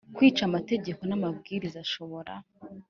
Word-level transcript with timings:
Kwica 0.15 0.41
amategeko 0.49 1.01
n 1.05 1.11
amabwiriza 1.17 1.77
ashobora 1.85 2.33